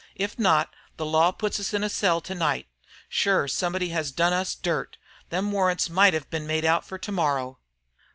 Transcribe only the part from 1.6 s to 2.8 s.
in a cell to night.